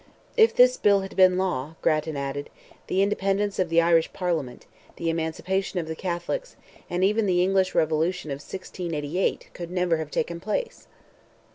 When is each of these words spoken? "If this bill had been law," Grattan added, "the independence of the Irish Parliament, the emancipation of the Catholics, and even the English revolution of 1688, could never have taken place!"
"If 0.35 0.55
this 0.55 0.77
bill 0.77 1.01
had 1.01 1.15
been 1.15 1.37
law," 1.37 1.75
Grattan 1.83 2.17
added, 2.17 2.49
"the 2.87 3.03
independence 3.03 3.59
of 3.59 3.69
the 3.69 3.81
Irish 3.81 4.11
Parliament, 4.13 4.65
the 4.95 5.11
emancipation 5.11 5.79
of 5.79 5.87
the 5.87 5.95
Catholics, 5.95 6.55
and 6.89 7.03
even 7.03 7.27
the 7.27 7.43
English 7.43 7.75
revolution 7.75 8.31
of 8.31 8.37
1688, 8.37 9.49
could 9.53 9.69
never 9.69 9.97
have 9.97 10.09
taken 10.09 10.39
place!" 10.39 10.87